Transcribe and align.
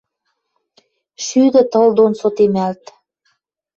Шӱдӹ 1.25 1.61
тыл 1.71 1.87
дон 1.97 2.11
сотемӓлт. 2.19 2.83